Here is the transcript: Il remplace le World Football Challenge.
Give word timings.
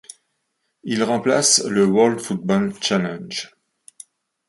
Il 0.81 1.03
remplace 1.03 1.63
le 1.65 1.85
World 1.85 2.19
Football 2.19 2.73
Challenge. 2.81 3.53